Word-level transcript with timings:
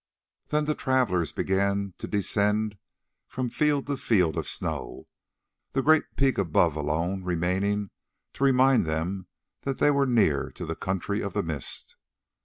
Then 0.47 0.65
the 0.65 0.73
travellers 0.73 1.31
began 1.31 1.93
to 1.99 2.07
descend 2.07 2.79
from 3.27 3.49
field 3.49 3.85
to 3.85 3.97
field 3.97 4.35
of 4.35 4.47
snow, 4.47 5.05
the 5.73 5.83
great 5.83 6.05
peak 6.15 6.39
above 6.39 6.75
alone 6.75 7.23
remaining 7.23 7.91
to 8.33 8.43
remind 8.43 8.87
them 8.87 9.27
that 9.61 9.77
they 9.77 9.91
were 9.91 10.07
near 10.07 10.49
to 10.55 10.65
the 10.65 10.75
country 10.75 11.21
of 11.21 11.33
the 11.33 11.43
Mist. 11.43 11.97